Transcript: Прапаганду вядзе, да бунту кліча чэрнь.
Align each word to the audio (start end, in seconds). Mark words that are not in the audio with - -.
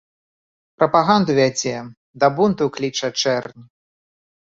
Прапаганду 0.77 1.31
вядзе, 1.39 1.73
да 2.23 2.27
бунту 2.39 2.63
кліча 2.79 3.07
чэрнь. 3.21 3.63